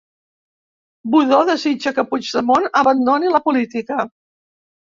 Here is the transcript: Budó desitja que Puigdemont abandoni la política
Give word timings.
Budó 1.15 1.41
desitja 1.49 1.93
que 1.99 2.07
Puigdemont 2.15 2.67
abandoni 2.83 3.33
la 3.37 3.45
política 3.51 4.03